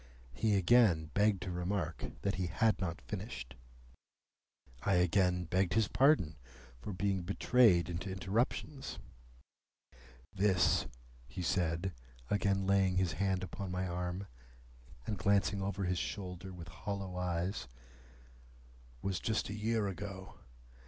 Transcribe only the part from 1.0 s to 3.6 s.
begged to remark that he had not finished.